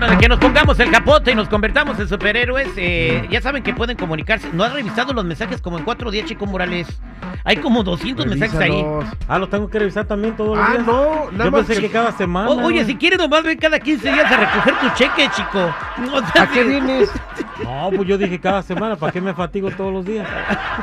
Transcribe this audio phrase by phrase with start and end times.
[0.00, 2.68] Hora de que nos pongamos el capote y nos convertamos en superhéroes.
[2.76, 4.48] Eh, ya saben que pueden comunicarse.
[4.50, 6.86] ¿No has revisado los mensajes como en cuatro días, Chico Morales?
[7.44, 8.82] Hay como 200 mensajes ahí.
[9.28, 10.86] Ah, lo tengo que revisar también todos los Ah, días.
[10.86, 11.66] no, nada Yo más.
[11.66, 12.48] pensé que cada semana.
[12.48, 15.74] O- oye, si quieres nomás ven cada 15 días a recoger tu cheque, chico.
[16.14, 17.10] O sea, ¿A qué vienes?
[17.62, 20.26] No, pues yo dije cada semana, ¿para qué me fatigo todos los días?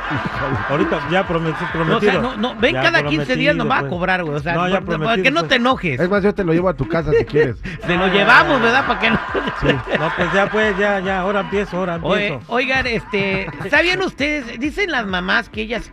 [0.70, 2.12] Ahorita ya prometí, No, o prometido.
[2.12, 3.90] sea, no, no, ven Ya cada 15 días nomás a pues.
[3.92, 4.36] cobrar, güey.
[4.36, 5.48] O sea, No, ya para, para que no pues.
[5.48, 5.98] te enojes.
[6.00, 7.56] Es más, yo te lo llevo a tu casa si quieres.
[7.86, 8.86] Se lo llevamos, ¿verdad?
[8.86, 9.20] Para que no...
[9.60, 9.66] Sí,
[9.98, 12.52] no, pues ya, pues, ya, ya, ahora empiezo, ahora Oye, empiezo.
[12.52, 14.58] oigan, este, ¿sabían ustedes?
[14.58, 15.92] Dicen las mamás que ellas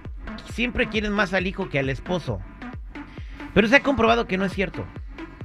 [0.54, 2.40] siempre quieren más al hijo que al esposo.
[3.54, 4.86] Pero se ha comprobado que no es cierto.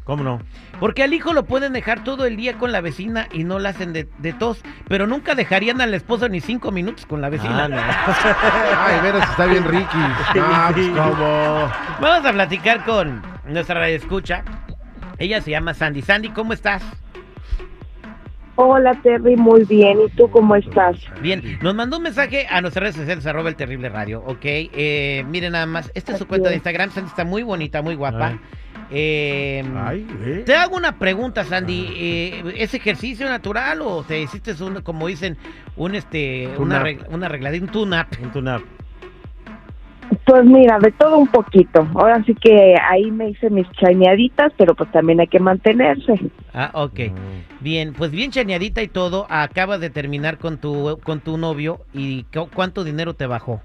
[0.04, 0.40] ¿Cómo no?
[0.80, 3.68] Porque al hijo lo pueden dejar todo el día con la vecina y no la
[3.68, 7.64] hacen de, de tos, pero nunca dejarían al esposo ni cinco minutos con la vecina.
[7.64, 7.76] Ah, no.
[8.80, 9.86] Ay, veras, está bien Ricky.
[10.40, 11.70] Ah, pues cómo.
[12.00, 14.42] Vamos a platicar con nuestra radio escucha.
[15.18, 16.02] Ella se llama Sandy.
[16.02, 16.82] Sandy, ¿cómo estás?
[18.62, 19.98] Hola Terry, muy bien.
[20.02, 20.98] ¿Y tú cómo estás?
[21.22, 24.44] Bien, nos mandó un mensaje a nuestras redes sociales, arroba el terrible radio, ok.
[24.44, 26.56] Eh, miren nada más, esta es su cuenta de.
[26.56, 28.38] Instagram, Sandy está muy bonita, muy guapa.
[28.90, 30.42] Eh, Ay, ¿eh?
[30.44, 31.88] Te hago una pregunta, Sandy.
[31.96, 35.38] eh, ¿Es ejercicio natural o te hiciste un, como dicen,
[35.76, 38.08] un este, una, una regladita, un tune-up?
[38.22, 38.62] Un tune-up.
[40.30, 41.88] Pues mira, de todo un poquito.
[41.92, 46.20] Ahora sí que ahí me hice mis chañaditas, pero pues también hay que mantenerse.
[46.54, 47.00] Ah, ok.
[47.58, 49.26] Bien, pues bien chaneadita y todo.
[49.28, 53.60] Acabas de terminar con tu, con tu novio y cu- ¿cuánto dinero te bajó?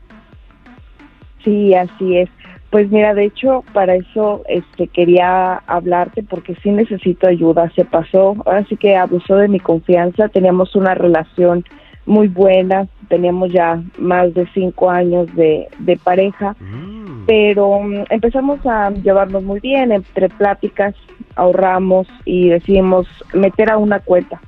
[1.43, 2.29] Sí, así es.
[2.71, 7.71] Pues mira, de hecho, para eso este quería hablarte porque sí necesito ayuda.
[7.75, 10.29] Se pasó, ahora sí que abusó de mi confianza.
[10.29, 11.63] Teníamos una relación
[12.07, 16.55] muy buena, teníamos ya más de cinco años de, de pareja.
[16.59, 17.25] Mm.
[17.27, 20.93] pero mm, empezamos a llevarnos muy bien, entre pláticas
[21.35, 24.39] ahorramos y decidimos meter a una cuenta.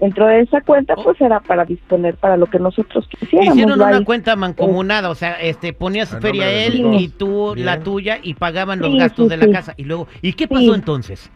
[0.00, 1.04] Dentro de esa cuenta, Oh.
[1.04, 3.54] pues era para disponer para lo que nosotros quisiéramos.
[3.56, 8.18] Hicieron una cuenta mancomunada, o sea, este ponías A feria él y tú la tuya
[8.22, 9.52] y pagaban los Sí, gastos sí, de la sí.
[9.52, 9.74] casa.
[9.78, 10.72] Y luego, ¿y qué pasó Sí.
[10.74, 11.30] entonces?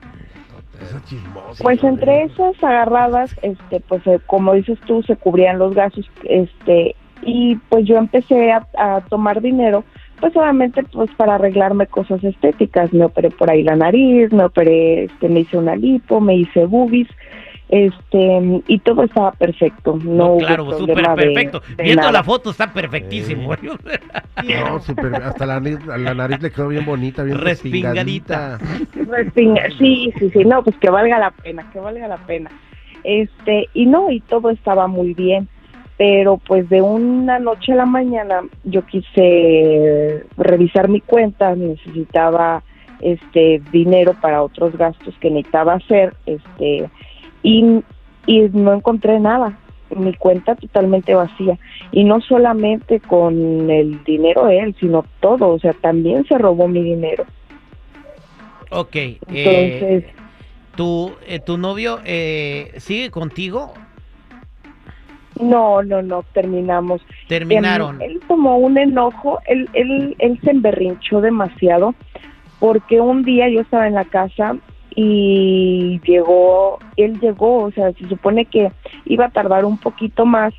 [0.81, 1.63] Esa chismosa.
[1.63, 6.97] Pues entre esas agarradas, este, pues eh, como dices tú, se cubrían los gastos, este,
[7.23, 9.85] y pues yo empecé a, a tomar dinero,
[10.21, 15.05] pues solamente pues para arreglarme cosas estéticas, me operé por ahí la nariz, me operé,
[15.05, 17.09] este, me hice una lipo, me hice boobies,
[17.73, 21.61] este, y todo estaba perfecto, no, No, hubo claro, súper problema de- perfecto.
[21.77, 22.13] de Viendo nada.
[22.13, 23.55] la foto está perfectísimo.
[23.55, 28.59] No, súper- hasta la nariz, la nariz le quedó bien bonita, bien Respingadita.
[28.59, 29.17] respingadita.
[29.17, 32.51] Respinga- Sí, sí, sí, no, pues que valga la pena, que valga la pena.
[33.05, 35.49] Este, y no, y todo estaba muy bien,
[35.97, 42.63] pero pues de una noche a la mañana yo quise revisar mi cuenta, necesitaba
[42.99, 46.91] este dinero para otros gastos que necesitaba hacer, este,
[47.43, 47.83] y,
[48.27, 49.59] y no encontré nada,
[49.91, 51.59] mi cuenta totalmente vacía,
[51.93, 56.83] y no solamente con el dinero él, sino todo, o sea, también se robó mi
[56.83, 57.25] dinero.
[58.71, 58.97] ok.
[58.97, 60.05] eh, Entonces,
[60.77, 63.75] ¿tu, eh, ¿Tu novio eh, sigue contigo?
[65.41, 67.01] No, no, no, terminamos.
[67.27, 68.01] Terminaron.
[68.03, 71.95] Em, Él tomó un enojo, él, él, él se emberrinchó demasiado
[72.59, 74.57] porque un día yo estaba en la casa
[74.95, 78.71] y llegó, él llegó, o sea, se supone que
[79.07, 80.53] iba a tardar un poquito más,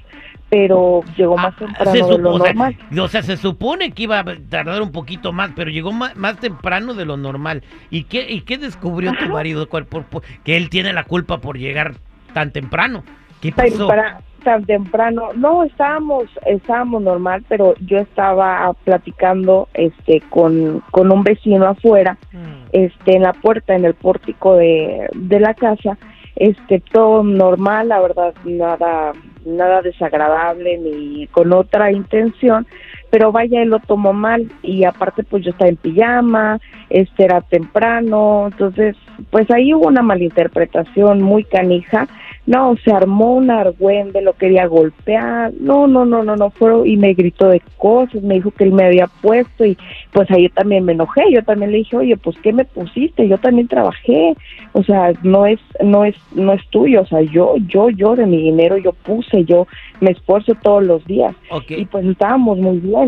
[0.49, 2.77] pero llegó más Ah, temprano se de lo o, sea, normal.
[2.99, 6.37] o sea, se supone que iba a tardar un poquito más, pero llegó más, más
[6.39, 7.63] temprano de lo normal.
[7.89, 9.69] ¿Y qué, y qué descubrió tu marido?
[9.69, 11.93] ¿Cuál- por- por- que él tiene la culpa por llegar
[12.33, 13.03] tan temprano.
[13.41, 13.87] ¿Qué pasó?
[13.87, 15.29] Tempra- tan temprano.
[15.35, 22.63] No, estábamos, estábamos normal, pero yo estaba platicando este con, con un vecino afuera Mm.
[22.71, 25.97] este en la puerta en el pórtico de, de la casa
[26.35, 29.11] este todo normal la verdad nada
[29.45, 32.65] nada desagradable ni con otra intención
[33.11, 36.59] pero vaya él lo tomó mal y aparte pues yo estaba en pijama
[36.89, 38.95] este era temprano entonces
[39.29, 42.07] pues ahí hubo una malinterpretación muy canija
[42.47, 46.97] no se armó un argüende lo quería golpear no no no no no fueron y
[46.97, 49.77] me gritó de cosas me dijo que él me había puesto y
[50.11, 53.37] pues ahí también me enojé, yo también le dije, oye, pues qué me pusiste, yo
[53.37, 54.35] también trabajé,
[54.73, 58.25] o sea, no es, no es, no es tuyo, o sea, yo, yo, yo de
[58.25, 59.67] mi dinero yo puse, yo
[59.99, 61.71] me esfuerzo todos los días Ok.
[61.71, 63.00] y pues estábamos muy bien.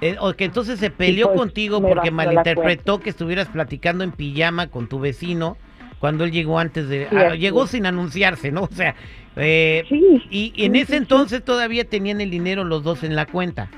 [0.00, 4.88] Eh, ok, entonces se peleó pues, contigo porque malinterpretó que estuvieras platicando en pijama con
[4.88, 5.56] tu vecino
[5.98, 7.08] cuando él llegó antes de...
[7.10, 8.62] Sí, ah, llegó sin anunciarse, ¿no?
[8.62, 8.94] O sea,
[9.36, 10.22] eh, Sí.
[10.30, 13.70] y, y en sí, ese entonces todavía tenían el dinero los dos en la cuenta.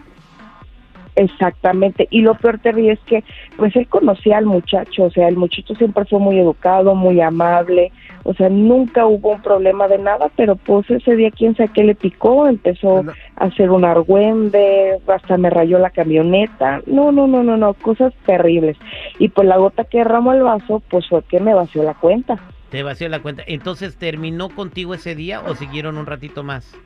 [1.16, 3.24] Exactamente, y lo peor Terry es que
[3.56, 7.90] pues él conocía al muchacho, o sea, el muchacho siempre fue muy educado, muy amable,
[8.22, 11.84] o sea, nunca hubo un problema de nada, pero pues ese día quién sabe qué
[11.84, 13.04] le picó, empezó
[13.36, 18.12] a hacer un argüende, hasta me rayó la camioneta, no, no, no, no, no, cosas
[18.26, 18.76] terribles.
[19.18, 22.38] Y pues la gota que derramó el vaso, pues fue que me vació la cuenta.
[22.70, 23.42] Te vació la cuenta.
[23.46, 26.76] Entonces, ¿terminó contigo ese día o siguieron un ratito más?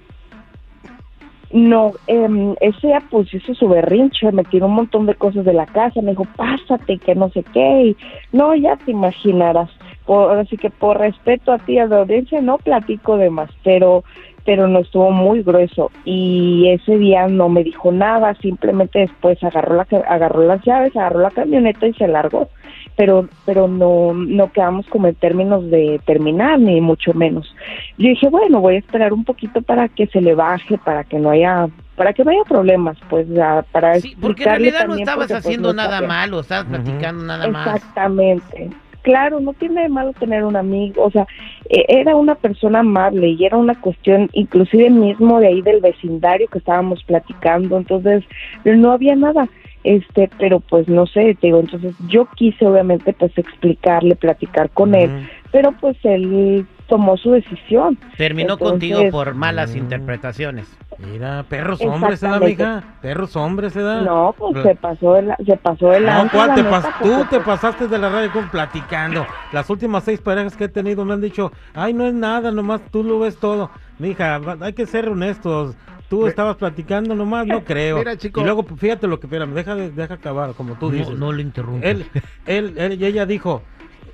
[1.54, 5.66] No, eh, ese pues hizo su berrinche, me tiró un montón de cosas de la
[5.66, 7.94] casa, me dijo, pásate, que no sé qué,
[8.32, 9.70] no, ya te imaginarás.
[10.06, 14.04] Por, así que por respeto a ti, a la audiencia, no platico de más, pero
[14.44, 15.90] pero no estuvo muy grueso.
[16.04, 21.20] Y ese día no me dijo nada, simplemente después agarró la agarró las llaves, agarró
[21.20, 22.50] la camioneta y se largó,
[22.96, 27.54] pero pero no no quedamos como en términos de terminar ni mucho menos.
[27.96, 31.18] Yo dije, bueno, voy a esperar un poquito para que se le baje, para que
[31.18, 34.96] no haya para que no haya problemas, pues ya, para Sí, porque en realidad no
[34.96, 37.76] estabas pues, haciendo nada malo, estabas platicando nada más.
[37.76, 38.70] Exactamente
[39.04, 41.26] claro, no tiene de malo tener un amigo, o sea,
[41.68, 46.48] e, era una persona amable y era una cuestión inclusive mismo de ahí del vecindario
[46.48, 48.24] que estábamos platicando, entonces
[48.64, 49.48] no había nada,
[49.84, 54.94] este, pero pues no sé, te digo, entonces yo quise obviamente pues explicarle, platicar con
[54.94, 57.98] él, pero pues él tomó su decisión.
[58.16, 60.66] Terminó contigo por malas interpretaciones.
[60.98, 62.82] Mira, perros hombres se da, mija.
[63.00, 64.00] Perros hombres se da.
[64.02, 66.24] No, pues se pasó de se pasó de la.
[66.24, 66.62] No, ¿cuál te
[67.02, 69.26] Tú te pasaste de la radio con platicando.
[69.52, 72.80] Las últimas seis parejas que he tenido me han dicho, ay, no es nada, nomás
[72.90, 73.70] tú lo ves todo.
[73.98, 75.76] Mija, hay que ser honestos.
[76.08, 77.98] Tú estabas platicando nomás, no creo.
[77.98, 78.40] Mira, chico.
[78.40, 81.18] Y luego, fíjate lo que, espérame, deja, deja acabar, como tú dices.
[81.18, 81.84] No lo interrumpo.
[81.84, 82.06] Él,
[82.46, 83.62] él, él, y ella dijo,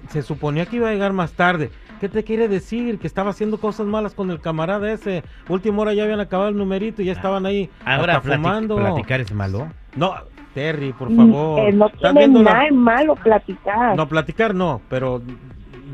[0.08, 1.70] se suponía que iba a llegar más tarde.
[2.00, 2.98] ¿Qué te quiere decir?
[2.98, 5.22] Que estaba haciendo cosas malas con el camarada ese.
[5.50, 8.76] Última hora ya habían acabado el numerito y ya estaban ahí Ahora fumando.
[8.76, 9.68] ¿Platicar es malo?
[9.96, 10.14] No,
[10.54, 11.68] Terry, por favor.
[11.68, 13.96] Eh, no tiene nada malo platicar.
[13.96, 15.20] No, platicar no, pero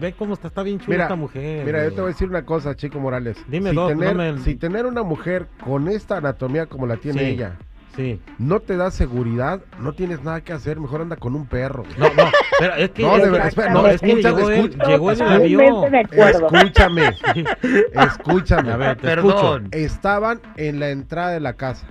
[0.01, 1.67] ve cómo está, está bien chula esta mujer.
[1.67, 3.45] Mira, yo te voy a decir una cosa, Chico Morales.
[3.49, 7.57] Dime si dos, tener, Si tener una mujer con esta anatomía como la tiene ella,
[7.97, 8.21] Sí.
[8.39, 11.85] No te da seguridad, no tienes nada que hacer, mejor anda con un perro.
[11.97, 16.09] No, no, pero es que, no, de espera, no, es que llegó, él, llegó él
[16.13, 17.11] Escúchame,
[17.95, 18.73] escúchame.
[18.73, 19.69] A ver, te Perdón.
[19.71, 21.87] Estaban en la entrada de la casa.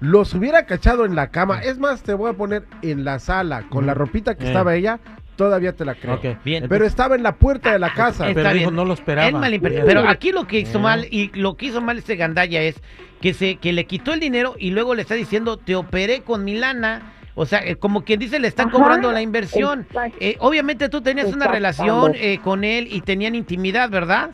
[0.00, 1.60] Los hubiera cachado en la cama.
[1.60, 5.00] Es más, te voy a poner en la sala con la ropita que estaba ella
[5.36, 6.20] todavía te la creo.
[6.44, 8.26] Bien, pero estaba en la puerta de la casa.
[8.34, 9.40] pero dijo, no lo esperaba.
[9.60, 12.80] pero aquí lo que hizo mal y lo que hizo mal este gandalla es
[13.20, 16.44] que se que le quitó el dinero y luego le está diciendo, "Te operé con
[16.44, 19.86] mi lana." O sea, eh, como quien dice, le están cobrando la inversión.
[20.20, 24.30] Eh, obviamente tú tenías una relación eh, con él y tenían intimidad, ¿verdad?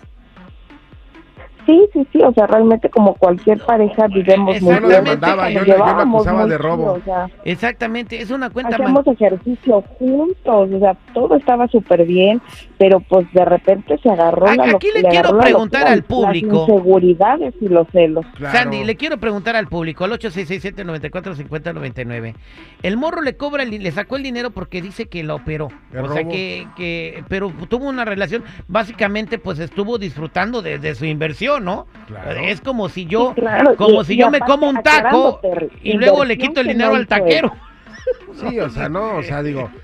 [1.66, 5.04] Sí, sí, sí, o sea, realmente como cualquier pareja vivimos muy bien.
[5.04, 7.00] Mandaba, yo, yo acusaba de robo.
[7.44, 12.40] Exactamente, es una cuenta Hacíamos ejercicio juntos, o sea, todo estaba súper bien,
[12.78, 16.52] pero pues de repente se agarró la Aquí le, quiero preguntar al público.
[16.52, 18.24] Las inseguridades y los celos.
[18.52, 22.34] Sandy, le quiero preguntar al público, al 8667-945099.
[22.82, 25.68] El morro le cobra, le sacó el dinero porque dice que lo operó.
[26.00, 31.49] o sea, que, que, pero tuvo una relación, básicamente pues estuvo disfrutando de su inversión
[31.58, 31.88] ¿no?
[32.44, 33.34] Es como si yo,
[33.76, 35.40] como si yo me como un taco
[35.82, 37.52] y luego le quito el dinero al taquero.
[38.34, 39.70] Sí, o sea, no, o sea, digo.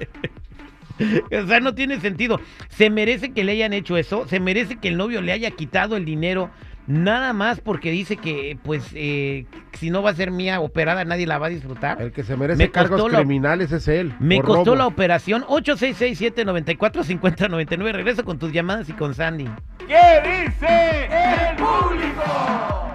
[0.98, 2.40] O sea, no tiene sentido.
[2.70, 5.96] Se merece que le hayan hecho eso, se merece que el novio le haya quitado
[5.98, 6.50] el dinero
[6.86, 11.26] nada más porque dice que, pues, eh, si no va a ser mía operada, nadie
[11.26, 12.00] la va a disfrutar.
[12.00, 14.14] El que se merece cargos criminales es él.
[14.20, 17.92] Me costó la operación 8667-945099.
[17.92, 19.48] Regreso con tus llamadas y con Sandy.
[19.86, 22.85] ¿Qué dice el público?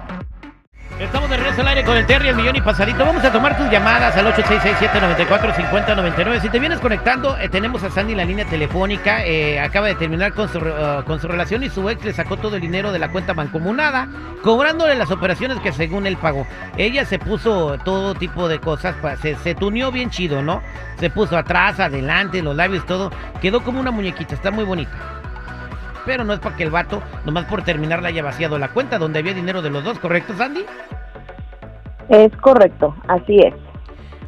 [0.98, 3.04] Estamos de regreso al aire con el Terry, el millón y pasadito.
[3.04, 6.40] Vamos a tomar tus llamadas al 8667-945099.
[6.40, 9.26] Si te vienes conectando, eh, tenemos a Sandy en la línea telefónica.
[9.26, 12.36] Eh, acaba de terminar con su, uh, con su relación y su ex le sacó
[12.36, 14.08] todo el dinero de la cuenta mancomunada,
[14.42, 16.46] cobrándole las operaciones que según él pagó.
[16.76, 20.62] Ella se puso todo tipo de cosas, se, se tunió bien chido, ¿no?
[21.00, 23.10] Se puso atrás, adelante, los labios, todo.
[23.40, 25.21] Quedó como una muñequita, está muy bonita
[26.04, 29.18] pero no es porque el vato, nomás por terminar, le haya vaciado la cuenta donde
[29.18, 30.64] había dinero de los dos, ¿correcto, Sandy?
[32.08, 33.54] Es correcto, así es.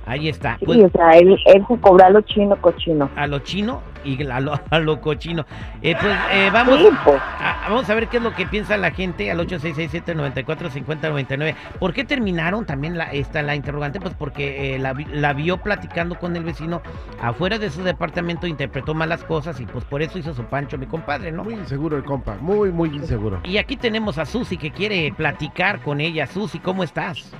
[0.07, 0.57] Ahí está.
[0.59, 3.11] sí, pues o sea, él, él se cobra a lo chino cochino.
[3.17, 5.47] A lo chino y a lo, a lo cochino.
[5.83, 7.21] Eh, pues eh, vamos, pues.
[7.41, 11.55] a, vamos a ver qué es lo que piensa la gente al 8667-945099.
[11.79, 12.67] ¿Por qué terminaron?
[12.67, 16.83] También la, está la interrogante, pues porque eh, la, la, vio platicando con el vecino
[17.21, 20.87] afuera de su departamento, interpretó malas cosas y pues por eso hizo su pancho mi
[20.87, 21.43] compadre, ¿no?
[21.45, 23.41] Muy inseguro el compa, muy, muy inseguro.
[23.45, 26.27] Y aquí tenemos a Susi que quiere platicar con ella.
[26.27, 27.33] Susi, ¿cómo estás?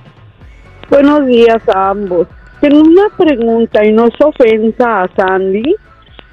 [0.89, 2.27] Buenos días a ambos.
[2.61, 5.75] Tengo una pregunta y no es ofensa a Sandy.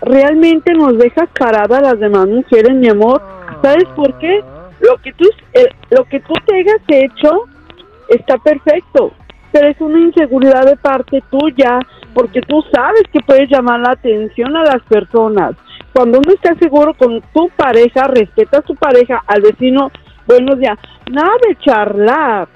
[0.03, 3.21] Realmente nos deja carada a las demás mujeres, mi amor.
[3.63, 4.43] ¿Sabes por qué?
[4.81, 7.45] Lo que tú, eh, lo que tú te hayas hecho
[8.09, 9.13] está perfecto,
[9.53, 11.79] pero es una inseguridad de parte tuya,
[12.15, 15.55] porque tú sabes que puedes llamar la atención a las personas.
[15.93, 19.91] Cuando uno está seguro con tu pareja, respeta a su pareja, al vecino,
[20.27, 20.79] buenos días,
[21.11, 22.49] nada de charlar,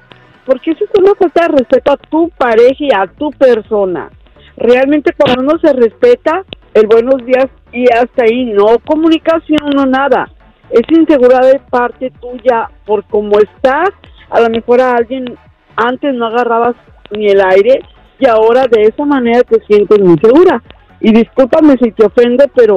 [0.46, 4.10] porque eso es una falta de respeto a tu pareja y a tu persona.
[4.56, 10.30] Realmente cuando uno se respeta, el buenos días y hasta ahí, no comunicación, no nada.
[10.70, 13.90] Es inseguridad de parte tuya por cómo estás.
[14.30, 15.36] A lo mejor a alguien
[15.76, 16.76] antes no agarrabas
[17.10, 17.80] ni el aire
[18.18, 20.62] y ahora de esa manera te sientes muy segura.
[21.00, 22.76] Y discúlpame si te ofende, pero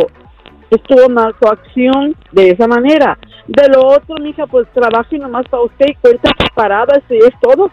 [0.70, 3.18] estuvo mal tu acción de esa manera.
[3.50, 7.72] De lo otro, mija, pues trabaje nomás para usted y cuenta parada, ese es todo.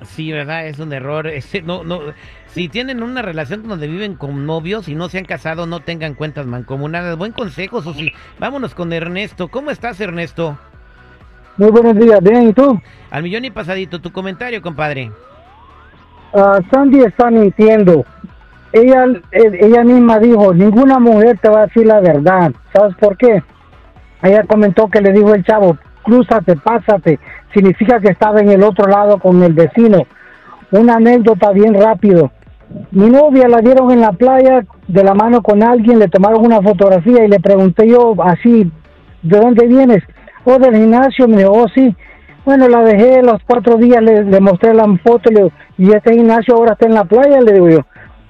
[0.00, 0.66] Sí, ¿verdad?
[0.66, 1.26] Es un error.
[1.26, 2.00] Ese, no, no,
[2.46, 6.14] si tienen una relación donde viven con novios y no se han casado, no tengan
[6.14, 7.18] cuentas mancomunadas.
[7.18, 8.14] Buen consejo, Susi.
[8.38, 9.48] Vámonos con Ernesto.
[9.48, 10.58] ¿Cómo estás, Ernesto?
[11.58, 12.80] Muy buenos días, bien, ¿y tú?
[13.10, 15.12] Al millón y pasadito, tu comentario, compadre.
[16.32, 18.06] Uh, Sandy está mintiendo.
[18.72, 22.50] Ella, eh, ella misma dijo, ninguna mujer te va a decir la verdad.
[22.72, 23.42] ¿Sabes por qué?
[24.24, 27.18] Ella comentó que le dijo el chavo, cruzate, pásate.
[27.52, 30.06] Significa que estaba en el otro lado con el vecino.
[30.70, 32.32] Una anécdota bien rápido.
[32.90, 36.62] Mi novia la dieron en la playa de la mano con alguien, le tomaron una
[36.62, 38.70] fotografía y le pregunté yo así,
[39.22, 40.02] ¿de dónde vienes?
[40.44, 41.94] Oh, del gimnasio, me dijo, oh, sí.
[42.46, 46.72] Bueno, la dejé los cuatro días, le, mostré la foto le y este gimnasio ahora
[46.72, 47.80] está en la playa, le digo yo.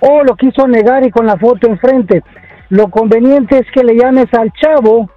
[0.01, 2.23] Oh, lo quiso negar y con la foto enfrente.
[2.69, 5.09] Lo conveniente es que le llames al chavo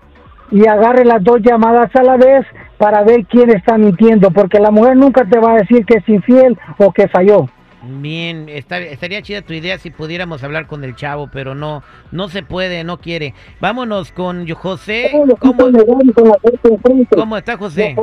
[0.52, 2.46] y agarre las dos llamadas a la vez
[2.78, 6.10] para ver quién está mintiendo, porque la mujer nunca te va a decir que es
[6.10, 7.48] infiel o que falló.
[7.84, 12.44] Bien, estaría chida tu idea si pudiéramos hablar con el chavo, pero no, no se
[12.44, 13.34] puede, no quiere.
[13.62, 15.10] Vámonos con José.
[15.12, 15.70] ¿Cómo,
[17.16, 17.96] ¿Cómo está José?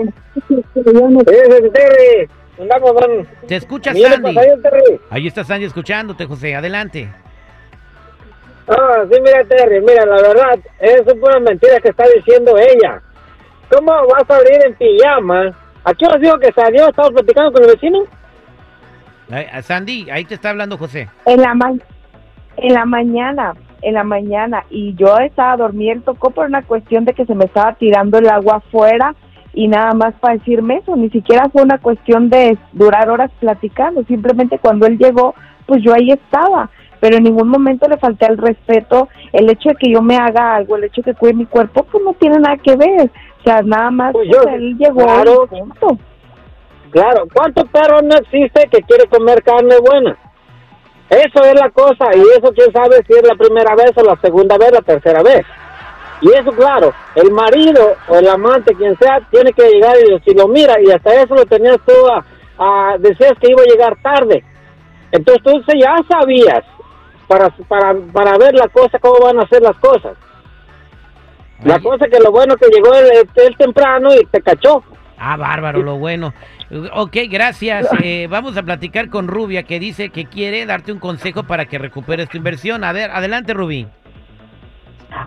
[3.46, 4.36] Te escucha Sandy.
[5.10, 6.54] Ahí está Sandy escuchándote, José.
[6.54, 7.10] Adelante.
[8.68, 13.02] Ah, sí, mira, Terry, mira, la verdad, eso es pura mentira que está diciendo ella.
[13.70, 15.52] ¿Cómo vas a salir en pijama?
[15.84, 16.88] ¿A qué os digo que salió?
[16.88, 17.98] ¿Estabas platicando con el vecino?
[19.62, 21.08] Sandy, ahí te está hablando José.
[21.26, 21.54] En la,
[22.56, 27.12] en la mañana, en la mañana, y yo estaba dormiendo, tocó por una cuestión de
[27.12, 29.14] que se me estaba tirando el agua afuera
[29.52, 34.02] y nada más para decirme eso, ni siquiera fue una cuestión de durar horas platicando,
[34.04, 35.34] simplemente cuando él llegó,
[35.66, 36.70] pues yo ahí estaba,
[37.04, 40.56] pero en ningún momento le falté el respeto, el hecho de que yo me haga
[40.56, 43.42] algo, el hecho de que cuide mi cuerpo, pues no tiene nada que ver, o
[43.44, 45.46] sea, nada más pues pues, él llegó claro,
[46.90, 50.16] Claro, ¿cuánto perro no existe que quiere comer carne buena?
[51.10, 54.18] Eso es la cosa, y eso quién sabe si es la primera vez o la
[54.22, 55.44] segunda vez, la tercera vez.
[56.22, 60.34] Y eso, claro, el marido o el amante, quien sea, tiene que llegar y si
[60.34, 62.24] lo mira, y hasta eso lo tenías tú a,
[62.56, 64.42] a decías que iba a llegar tarde.
[65.12, 66.64] Entonces tú ya sabías
[67.26, 70.16] para, para, para ver la cosa, cómo van a ser las cosas.
[71.64, 74.82] La cosa que lo bueno que llegó él, temprano y te cachó.
[75.16, 76.34] Ah, bárbaro, lo bueno.
[76.94, 77.88] Ok, gracias.
[78.02, 81.78] Eh, vamos a platicar con Rubia que dice que quiere darte un consejo para que
[81.78, 82.84] recuperes tu inversión.
[82.84, 83.86] A ver, adelante, Rubi.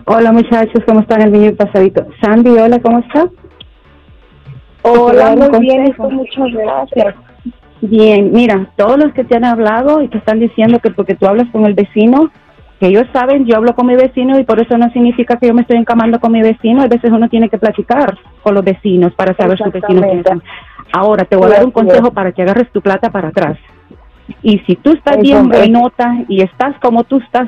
[0.06, 2.06] Hola muchachos, ¿cómo están el niño pasadito?
[2.22, 3.28] Sandy, hola, ¿cómo estás?
[4.82, 7.16] Hola, muy bien, muchas gracias.
[7.82, 11.28] Bien, mira, todos los que te han hablado y te están diciendo que porque tú
[11.28, 12.32] hablas con el vecino,
[12.80, 15.54] que ellos saben, yo hablo con mi vecino y por eso no significa que yo
[15.54, 16.82] me estoy encamando con mi vecino.
[16.82, 20.42] A veces uno tiene que platicar con los vecinos para saber sus vecinos piensan.
[20.92, 23.58] Ahora te voy a dar un consejo para que agarres tu plata para atrás.
[24.42, 27.46] Y si tú estás bien nota y estás como tú estás,